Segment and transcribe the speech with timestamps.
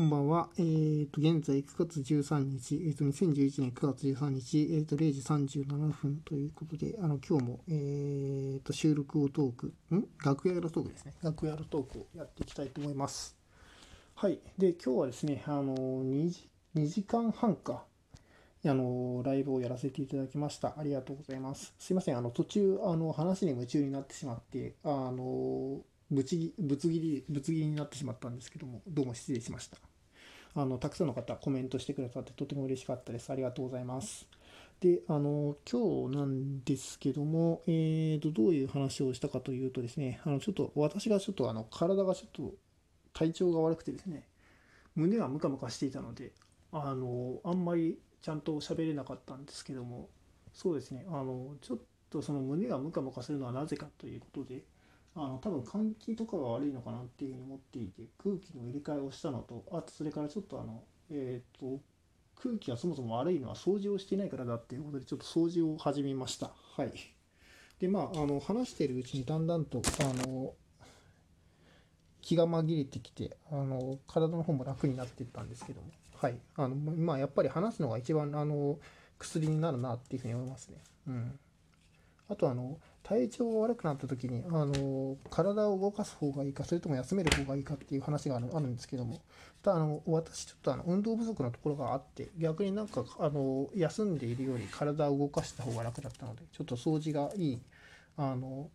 [0.00, 0.48] こんばんは。
[0.56, 10.06] えっ、ー、と、現在9月13日、えっ、ー、と、2011年9月13日、えっ、ー、と、0時37分ということで、あの、今日も、えっ、と、収録をトーク、ん？
[10.24, 11.12] 楽屋のトークですね。
[11.22, 13.36] 楽屋のトークをやっていきたいと思います。
[14.14, 14.38] はい。
[14.56, 17.84] で、今日はですね、あの、2時、2時間半か、
[18.64, 20.76] あの、ライブをやらせていただきました。
[20.78, 21.74] ありがとうございます。
[21.78, 29.89] すいません、あの、途中、あの、話に夢中になってしまって、あの、ぶちぶつ切り、ぶつ切りになってしまったんですけども、どうも失礼しました。
[30.54, 33.30] あの、たくさんの方コメントしてくださってとても嬉しかったです。
[33.30, 34.26] ありがとうございます。
[34.80, 42.54] で、あの、今日なんですけども、えーと、どういう話をしたかというとですね、あの、ちょっと、私がちょっと、あの、体がちょっと、
[43.12, 44.28] 体調が悪くてですね、
[44.96, 46.32] 胸がムカムカしていたので、
[46.72, 50.08] あの、あんまりちゃんと喋れなかったんですけども、
[50.52, 51.78] そうですね、あの、ちょっ
[52.10, 54.64] とその胸がムカムカするのはなぜかということで、
[55.16, 61.80] あの多分換気とかが悪いのかなっていうふうに思っていて空気の入れ替えをしたのとあとそれからちょっとあのえっ、ー、と
[62.42, 66.52] 空気がそもそも悪いのは掃除をしていないからだっていうことでちょっと掃除を始めました。
[66.76, 66.92] はい。
[67.80, 70.54] でまああの話しているうちにだんだんとあの
[72.22, 75.88] 気が紛れてきてあの体の方も楽になっていったんですけども。
[76.16, 76.38] はい。
[76.56, 78.78] あのまあやっぱり話すのが一番あの
[79.18, 80.78] 薬になるなっていうふうに思いますね。
[81.08, 81.38] うん。
[82.28, 89.20] あとあの体調が悪くなった時にあの体を動かす方がいいかそれとも休める方がいいかっていう話があるんですけども。
[89.62, 97.60] ただあの私ちょっとあの運動不足なところがあって逆になんかあの休んでいるより体を動かした方が楽だったのでちょっと掃除がいい
[98.16, 98.70] あの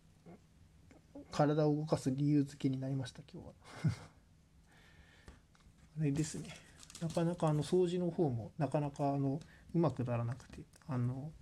[1.32, 3.52] 体を動かす理由付けになりました今日は。
[5.98, 6.48] あれですね。
[7.00, 9.40] なかなかあの掃除の方もなかなかあの
[9.74, 11.32] うまくならなくてあの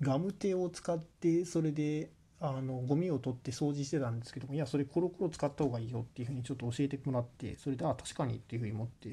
[0.00, 2.10] ガムテを使ってそれで
[2.44, 9.12] あのゴミを取って掃除してたんですけどもいやそれコロコロ使った方がいいよっていうふうにちょっと教えてもらってそれであ確かにっていうふうに思って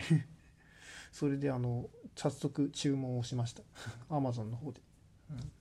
[1.11, 3.61] それであの早速注文をしました。
[4.09, 4.81] Amazon の方で、
[5.29, 5.51] うん、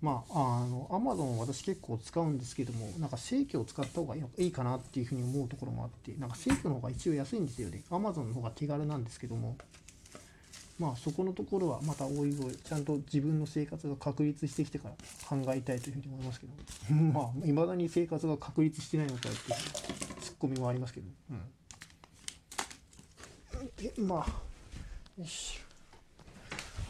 [0.00, 7.82] まああの Amazon 私結構使うんですけどもなんか正規を使った方がいいかなっていうふうに思うところもあってなんか正規の方が一応安いんですよね。
[7.90, 9.56] Amazon の方が手軽なんですけども。
[10.78, 14.94] まあそこのところはまたおいおいちゃんと自分の生活が確立してきてから
[15.28, 16.52] 考えたいというふうに思いますけど。
[16.94, 19.34] まあいまだに生活が確立してないのかっていう
[20.20, 21.40] ツッコミもありますけど、うん、
[23.82, 25.60] えまあよし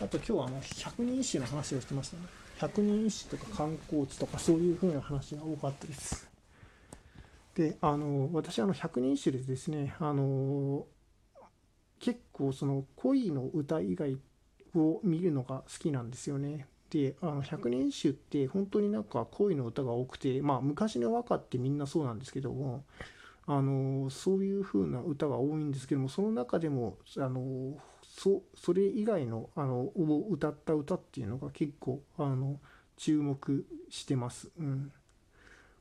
[0.00, 2.22] あと今日はあの百人一首の話をしてましたね。
[2.59, 6.28] 百人一首とか観光地とかそういうふうな話が多かったです。
[7.54, 10.87] であの私あの百人一首でですねあの
[12.00, 14.19] 結構その恋の歌以外
[14.75, 16.66] を見るのが好きなんですよね。
[16.91, 22.84] であの百人一首って本当になんか恋の歌が多くてまあ昔の和歌ってみんなそうなんですけども
[23.47, 32.59] あのそういう風な歌が多いんですけどもその中でもあのそそれ以外のあのを歌った歌っていうのが結構あの
[32.97, 34.50] 注目してます。
[34.59, 34.92] うん、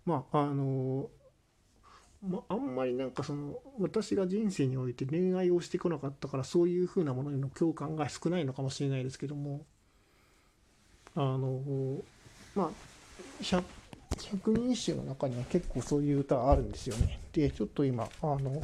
[0.05, 1.09] まああの
[2.23, 9.66] まあんまりなんかその私が人生において恋愛をしてこなかったからそういうふうなものへの共感が少ないのかもしれないですけども
[11.16, 12.01] あの
[12.55, 12.69] まあ
[13.41, 17.19] 百人一首の中には結構そういう歌あるんですよね。
[17.33, 18.61] でちょっと今あの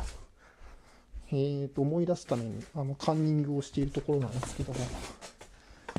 [1.31, 4.79] えー、と思い出すためにあのカンニングをしているところなんですけども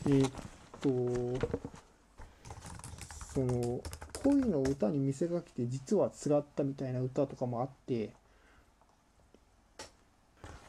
[0.09, 0.31] えっ、
[0.81, 0.88] と
[3.32, 3.81] その
[4.24, 8.10] 恋の歌に見せかけて実はつらったみたいな歌とかもあって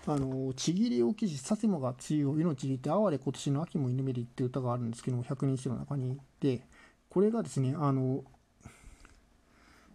[0.05, 6.61] あの「ちぎり置きしさせもが梅雨を命にて哀れ今年の秋も犬めり」っていう歌があるんですけども百人一首の中にで
[7.09, 8.23] これがですねあの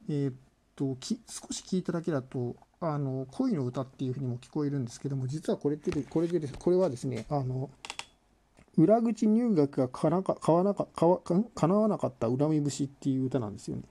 [0.08, 0.34] えー、っ
[0.74, 0.96] と
[1.28, 7.70] 少し聞いただけだとあの恋の歌っていうふうにも聞こえるんですけども実はこれってこれでこれはですねあの
[8.76, 13.82] 裏口入学がかなか買わなかかわかなわなかった恨み節っていう歌なんですよね。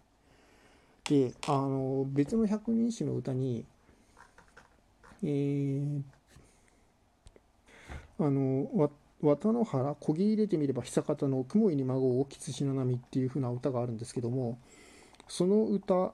[1.06, 3.66] であの別の百人一首の歌に
[5.22, 6.02] えー、
[8.20, 8.90] あの
[9.22, 14.58] 綿の原こぎ入れてみれば久方の雲入り孫をきつしの波っていう風な歌があるんですけども
[15.28, 16.14] その歌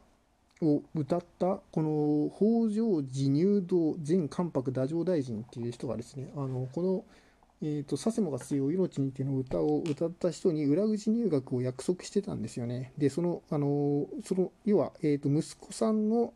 [0.61, 7.03] を歌ったこの北条寺入道前関白太政大臣っていう人がですねあのこの
[7.61, 12.91] 「えーと、佐世保が強い命にての歌を歌った人に裏口入学を約束してたんですよね。
[12.97, 16.33] で、その、あのその要は、えーと、息子さんの、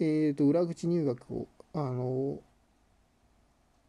[0.00, 2.38] えーと、裏口入学を、あの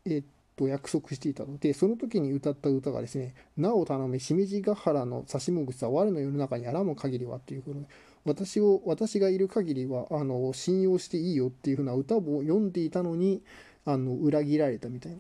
[0.05, 0.23] えー、
[0.55, 7.85] と約束していたので、その時に歌った歌がですね、なお頼め、しめじヶ原の差しもぐさ、我の世の中にあらも限りはっていうふうに、
[8.25, 13.43] 私を私がいる限りはあの信用していいよっていうふうな歌を読んでいたのに
[13.85, 15.19] あの裏切られたみたいな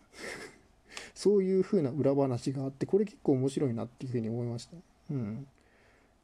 [1.15, 4.75] そういうふうな裏話があってこれ結構面白いなっていうふうに思いました。
[5.11, 5.47] うん、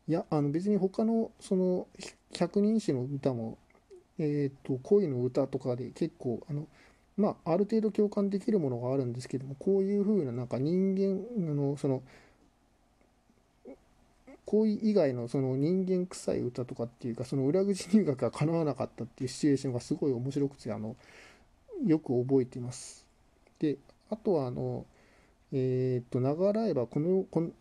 [0.07, 1.87] いやあの別に他のその
[2.33, 3.57] 百人一首の歌も、
[4.19, 6.67] えーと、恋の歌とかで結構あの
[7.15, 12.03] まあある程度共感できるものがあるんですけどもこういうふうななんか人間のその
[14.45, 20.97] 恋以外のその人間臭い歌とかっていうかその裏口入学が叶わなかったっていうシチュエーションがすごい面白くてあの
[21.85, 23.05] よく覚えています。
[23.59, 23.77] で
[24.11, 24.85] あとはあの
[25.51, 27.51] えっ、と長らえばこのこの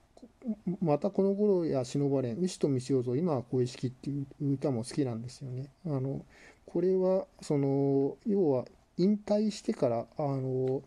[0.81, 5.70] またこの頃や忍ばれん牛と道をぞ今は恋しきっていう歌も好きなんですよね。
[5.87, 6.25] あの
[6.67, 8.64] これはその要は
[8.97, 10.82] 引退してからあの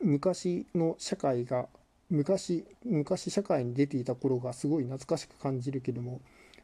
[0.00, 1.66] 昔の社会が
[2.10, 6.20] 昔昔社会に出ていた頃がすごい懐かしく感じるけども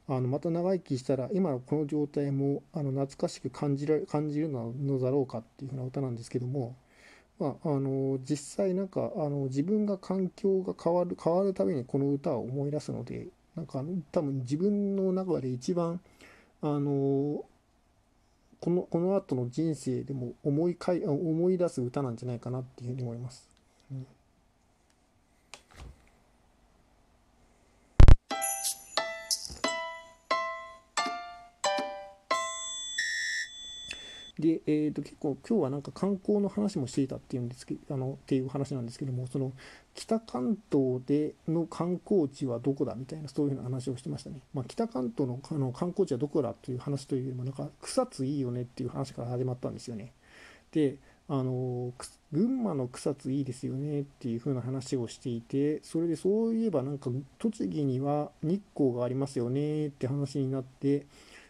[0.08, 6.76] あのまた長生きしたら今のこの状態もあの懐かしく感じら感じるのだろうかっていうふうな歌なんですけども、
[7.38, 16.00] まあ、あの実際なんかあの自分が環境が変わる変わるたびにこの歌を思い出すのでなんか多分自分の中で一番
[16.62, 17.44] あの
[18.60, 23.57] このこの後の人生でも思いかい思い出す歌なんじゃないかなっていうふうに思います。
[34.38, 39.52] で、えー、と結構今日はなんか観光の話もしていたっていうんですけあのっていう話なんですけどもその
[39.94, 44.42] 北関東での観光地はどこだみたいなそういうふうな話をしてましたね。
[44.54, 50.12] まあ、北関東のあの観光地はどこだという話というよりもなんか草津いいよねっていう話から始まったんですよね。
[50.70, 50.98] で
[51.30, 51.92] あの
[52.32, 61.06] 群馬の草津いいですよねっていう風な話をしていてそれでそういえばなんか栃木には日光がありますよねって話になって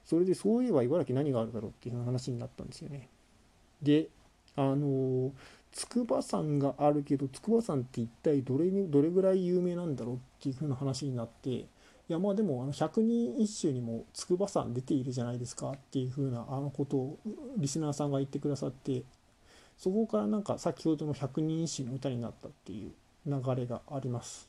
[0.08, 3.10] それでそういえば茨城何があるだろうっていう話になったんですよね。
[3.82, 4.08] で、
[4.56, 5.32] あの
[5.70, 11.66] 筑波山があるけど筑波山って一体どれにどれぐらい有名なんだろうっていう風な話になってい
[12.08, 17.18] やまあでもあの百人一首にも筑波山出ているじゃないですかっていう風なあのことを
[17.58, 19.02] リスナーさんが言ってくださって
[19.76, 22.92] そこからなんか先ほどの百人一首の歌になったっていう
[23.26, 24.48] 流れがあります。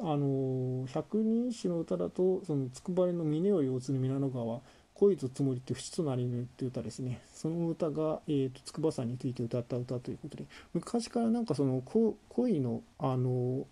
[0.00, 4.60] あの百人一首の歌だとその筑波れの峰を擁する皆の川
[4.94, 10.44] 恋とつもりって淵となりぬって歌ですねその歌が、えーと、筑波山について歌った歌ということで
[10.74, 11.82] 昔からなんかその
[12.28, 13.66] 恋のあの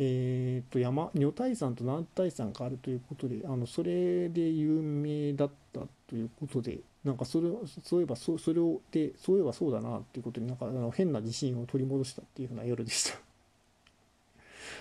[0.00, 7.48] えー、と山女体山と男体山があるということであのそれで有名だったということでなんかそれ
[7.82, 13.27] そういえばそそれをでそういえばそうだなっていうことでなんかあの変な自信を取り戻したっていうふうな夜でした。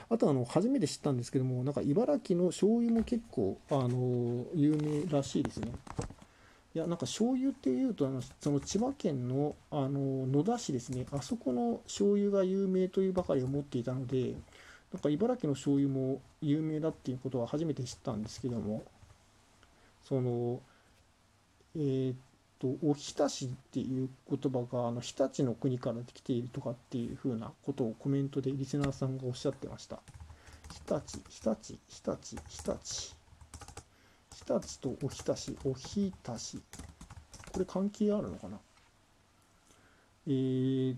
[0.09, 5.71] あとあの初めて知ったんですけどもなんか茨城の醤油も結構あの有名らしいですね。
[6.75, 11.06] いやなんか醤油っていうとあのその千葉県のあの野田市ですね。
[11.12, 14.36] あそこの醤油が有名というばかり思っていたので
[14.94, 18.83] なんか茨城の醤油も有名だっていうことは初めて知ったんですけども
[20.04, 20.62] その
[21.75, 22.15] えー、っ
[22.59, 30.00] とおひたしっていう言葉があの日立の国から来ているとかっていうふうなことをコメントでリスナーさんがおっしゃってました。
[30.88, 33.15] 日立日立日立日立。
[34.33, 36.59] 日立とおひたしおひたし。
[37.52, 38.57] これ関係あるのかな？
[40.28, 40.97] えー、っ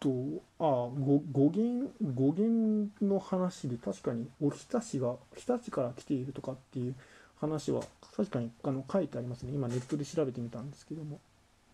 [0.00, 0.08] と
[0.58, 6.94] あ語語源語源の話で確かにおひたしが日立から来ているとかっていう
[7.42, 7.82] 話は
[8.16, 9.52] 確かにあの書いてありますね。
[9.52, 11.20] 今ネットで調べてみたんですけども、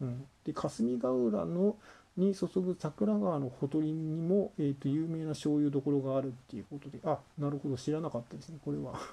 [0.00, 1.76] うん、で霞ヶ浦の
[2.16, 6.98] に注ぐ桜川のほとりにも、えーと、有名な醤油どころがあるっていうことで。
[7.04, 7.76] あなるほど。
[7.76, 8.58] 知らなかったですね。
[8.64, 8.98] これは。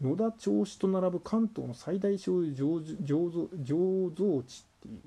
[0.00, 5.00] 野田銚子と並ぶ関東の最大醤油醸造地っていう。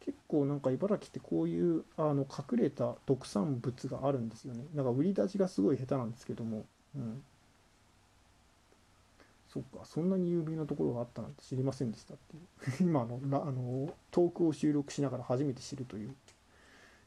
[0.00, 4.64] 結構なんか茨城ってこういうあの隠れた特産物があるんですよね。
[4.74, 6.64] なんか売り出しがすごい下手なんですけども、
[6.96, 7.22] うん、
[9.52, 16.14] そっかそんなに有名なところがあったなんて知りませんでしたっていう 今のあのトークを収録しながら初めて知るという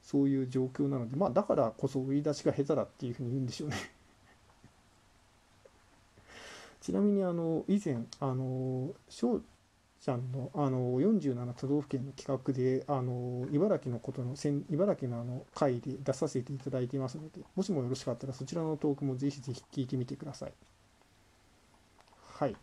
[0.04, 3.78] そういう状況なのでまあだからこそ売り出しが下手だっていうふうに言うんでしょうね
[6.82, 9.42] ちなみにあの以前あの翔
[10.00, 14.36] ちゃんのあの47都道府県の企画であの茨城のことの
[14.70, 20.54] 茨城のあの回で出させていただいていますのでもしもよろしかったらそちらのトークもぜひぜひ聞いてみてください。
[22.38, 22.56] はい。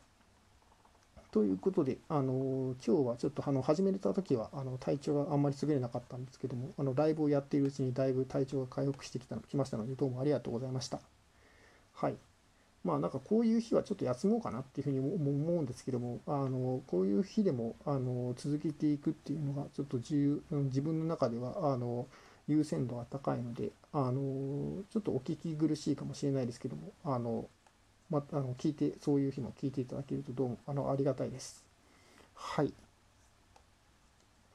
[1.30, 11.00] ということで、あの今日はちょっとあの始めた時はあの体調があんまり優れなかったんですけども、あのライブをやっているうちにだいぶ体調が回復してきたのきましたので、どうもありがとうございました。
[11.94, 12.16] はい。
[12.84, 22.08] まあなんかこういう日はちょっと休もうかなっていうふうに思うんですけども、あのこういう日でもあの続けていくっていうのがちょっと自由自分の中ではあの
[22.46, 27.48] 優先度が高いので、あのちょっとお聞き苦しいかもしれないですけども、あの
[28.12, 31.64] まあの聞いてそういう日も聞いていただけるとどうもあのありがたいです。
[32.34, 32.74] はい。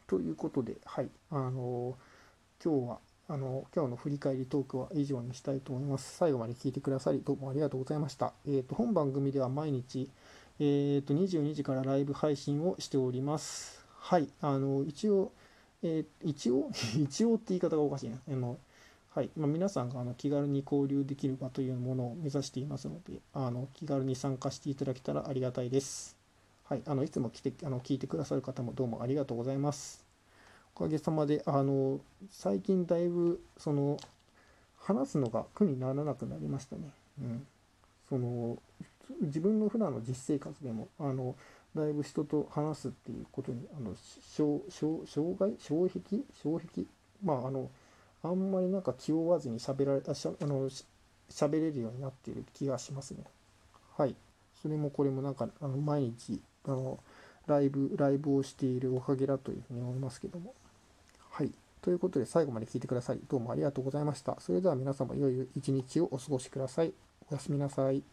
[0.05, 1.09] ということで、はい。
[1.31, 1.97] あの
[2.63, 6.17] 今日はあの今日の振り返りトークは以上にしたいと思います。
[6.17, 8.33] 最後まで聞いてくださりどうもありがとうございました。
[8.45, 10.07] えっ、ー、と本番組では毎日
[10.59, 13.83] えっ、ー、と22時からライブ配信をしております。
[13.97, 14.29] はい。
[14.39, 15.31] あの一応
[15.81, 16.69] えー、一応？
[16.95, 18.17] 一応って言い方がおかしいな。
[18.27, 18.59] あの
[19.17, 26.15] はいまあ、皆さんがあの気軽に交流できる場というものを目指していますので、あの気軽に参加していただけたらありがたいです。
[26.65, 30.05] はい、あのいつも来てあの聞いてくださる方もどうもありがとうございます。
[30.75, 33.97] おかげさまで、あの最近だいぶその
[34.77, 36.83] 話すのが苦にならなくなりましたね。
[37.19, 37.47] うん、
[38.07, 38.59] その
[39.21, 41.35] 自分の普段の実生活でもあの
[41.73, 44.61] だいぶ人と話すっていうことにあの障
[45.39, 46.21] 害障壁？
[46.39, 46.85] 障壁？
[47.23, 47.71] まああの
[48.23, 50.69] あんまりなんか気負わずに喋られあしゃあの
[51.29, 53.23] 喋れるようになっている気がしますね。
[53.97, 54.15] はい。
[54.61, 56.99] それもこれもなんかあの毎日あの
[57.45, 60.53] ライブライブをしているおかげだというふうに思いますけども。
[61.29, 61.51] はい。
[61.81, 64.37] ということで最後まで聞いてくださりどうもありがとうございました。
[64.39, 66.93] それでは皆様良い一日をお過ごしください。
[67.29, 68.03] おやすみなさい。